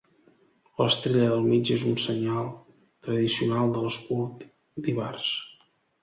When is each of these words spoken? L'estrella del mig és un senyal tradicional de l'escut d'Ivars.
L'estrella 0.83 1.25
del 1.31 1.43
mig 1.49 1.71
és 1.75 1.83
un 1.91 1.99
senyal 2.03 2.49
tradicional 3.07 3.75
de 3.75 3.83
l'escut 3.83 4.47
d'Ivars. 4.87 5.29